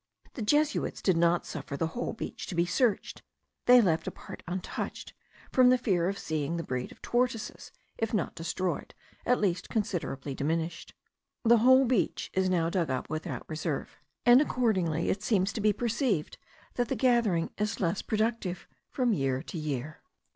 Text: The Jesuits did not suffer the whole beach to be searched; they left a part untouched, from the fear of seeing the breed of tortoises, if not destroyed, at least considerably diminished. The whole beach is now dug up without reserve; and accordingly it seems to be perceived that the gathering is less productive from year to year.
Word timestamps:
The 0.33 0.41
Jesuits 0.41 0.99
did 0.99 1.15
not 1.15 1.45
suffer 1.45 1.77
the 1.77 1.85
whole 1.93 2.13
beach 2.13 2.47
to 2.47 2.55
be 2.55 2.65
searched; 2.65 3.21
they 3.67 3.79
left 3.79 4.07
a 4.07 4.11
part 4.11 4.41
untouched, 4.47 5.13
from 5.51 5.69
the 5.69 5.77
fear 5.77 6.09
of 6.09 6.17
seeing 6.17 6.57
the 6.57 6.63
breed 6.63 6.91
of 6.91 7.03
tortoises, 7.03 7.71
if 7.99 8.11
not 8.11 8.33
destroyed, 8.33 8.95
at 9.27 9.39
least 9.39 9.69
considerably 9.69 10.33
diminished. 10.33 10.95
The 11.43 11.57
whole 11.59 11.85
beach 11.85 12.31
is 12.33 12.49
now 12.49 12.67
dug 12.71 12.89
up 12.89 13.11
without 13.11 13.47
reserve; 13.47 13.95
and 14.25 14.41
accordingly 14.41 15.11
it 15.11 15.21
seems 15.21 15.53
to 15.53 15.61
be 15.61 15.71
perceived 15.71 16.39
that 16.77 16.87
the 16.87 16.95
gathering 16.95 17.51
is 17.59 17.79
less 17.79 18.01
productive 18.01 18.67
from 18.89 19.13
year 19.13 19.43
to 19.43 19.57
year. 19.59 20.01